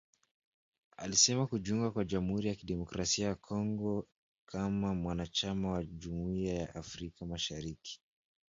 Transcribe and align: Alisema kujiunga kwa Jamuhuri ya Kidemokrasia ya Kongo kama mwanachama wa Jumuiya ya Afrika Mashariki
Alisema 0.97 1.47
kujiunga 1.47 1.91
kwa 1.91 2.05
Jamuhuri 2.05 2.47
ya 2.47 2.55
Kidemokrasia 2.55 3.27
ya 3.27 3.35
Kongo 3.35 4.07
kama 4.45 4.93
mwanachama 4.95 5.71
wa 5.71 5.83
Jumuiya 5.83 6.53
ya 6.59 6.75
Afrika 6.75 7.25
Mashariki 7.25 8.01